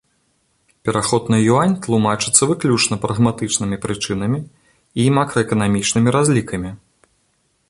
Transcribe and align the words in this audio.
Пераход 0.87 1.23
на 1.33 1.37
юань 1.55 1.75
тлумачыцца 1.87 2.49
выключна 2.53 2.95
прагматычнымі 3.05 3.77
прычынамі 3.87 4.39
і 5.05 5.09
макраэканамічнымі 5.19 6.09
разлікамі. 6.19 6.71